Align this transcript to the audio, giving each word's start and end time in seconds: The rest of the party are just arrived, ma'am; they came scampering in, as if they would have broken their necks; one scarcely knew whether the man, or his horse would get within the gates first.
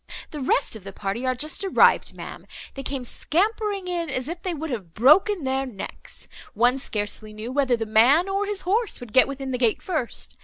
The 0.31 0.41
rest 0.41 0.75
of 0.75 0.83
the 0.83 0.91
party 0.91 1.27
are 1.27 1.35
just 1.35 1.63
arrived, 1.63 2.15
ma'am; 2.15 2.47
they 2.73 2.81
came 2.81 3.03
scampering 3.03 3.87
in, 3.87 4.09
as 4.09 4.27
if 4.27 4.41
they 4.41 4.51
would 4.55 4.71
have 4.71 4.95
broken 4.95 5.43
their 5.43 5.67
necks; 5.67 6.27
one 6.55 6.79
scarcely 6.79 7.33
knew 7.33 7.51
whether 7.51 7.77
the 7.77 7.85
man, 7.85 8.27
or 8.27 8.47
his 8.47 8.61
horse 8.61 8.99
would 8.99 9.13
get 9.13 9.27
within 9.27 9.51
the 9.51 9.59
gates 9.59 9.85
first. 9.85 10.37